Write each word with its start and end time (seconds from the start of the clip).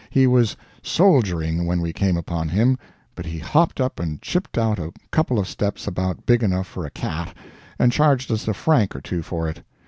He 0.09 0.25
was 0.25 0.57
"soldiering" 0.81 1.67
when 1.67 1.79
we 1.79 1.93
came 1.93 2.17
upon 2.17 2.49
him, 2.49 2.79
but 3.13 3.27
he 3.27 3.37
hopped 3.37 3.79
up 3.79 3.99
and 3.99 4.19
chipped 4.19 4.57
out 4.57 4.79
a 4.79 4.91
couple 5.11 5.37
of 5.37 5.47
steps 5.47 5.85
about 5.85 6.25
big 6.25 6.41
enough 6.41 6.65
for 6.65 6.87
a 6.87 6.89
cat, 6.89 7.35
and 7.77 7.91
charged 7.91 8.31
us 8.31 8.47
a 8.47 8.55
franc 8.55 8.95
or 8.95 9.01
two 9.01 9.21
for 9.21 9.47
it. 9.47 9.63